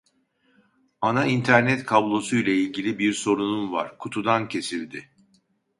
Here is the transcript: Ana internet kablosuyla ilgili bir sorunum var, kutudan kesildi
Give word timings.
Ana 1.01 1.25
internet 1.25 1.85
kablosuyla 1.85 2.51
ilgili 2.53 2.99
bir 2.99 3.13
sorunum 3.13 3.71
var, 3.71 3.97
kutudan 3.97 4.47
kesildi 4.47 5.09